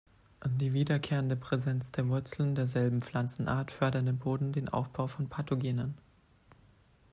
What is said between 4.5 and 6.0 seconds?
den Aufbau von Pathogenen.